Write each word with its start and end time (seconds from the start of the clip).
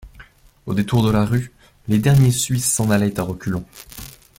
Au 0.65 0.73
détour 0.73 1.03
de 1.03 1.11
la 1.11 1.25
rue, 1.25 1.51
les 1.87 1.99
derniers 1.99 2.31
Suisses 2.31 2.65
s'en 2.65 2.89
allaient 2.89 3.19
à 3.19 3.21
reculons. 3.21 3.65